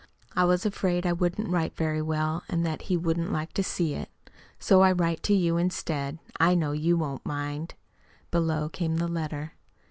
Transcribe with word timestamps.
I 0.35 0.45
was 0.45 0.65
afraid 0.65 1.05
I 1.05 1.13
wouldn't 1.13 1.49
write 1.49 1.77
very 1.77 2.01
well 2.01 2.41
and 2.49 2.65
that 2.65 2.81
he 2.89 2.97
wouldn't 2.97 3.31
like 3.31 3.53
to 3.53 3.63
see 3.63 3.93
it. 3.93 4.09
So 4.57 4.81
I 4.81 4.93
write 4.93 5.21
to 5.21 5.35
you 5.35 5.57
instead. 5.57 6.17
I 6.39 6.55
know 6.55 6.71
you 6.71 6.97
won't 6.97 7.23
mind. 7.23 7.75
Below 8.31 8.67
came 8.67 8.95
the 8.95 9.07
letter. 9.07 9.53